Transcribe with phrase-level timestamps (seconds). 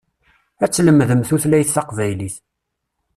[0.63, 2.35] Ad tlemdem tutlayt taqbaylit.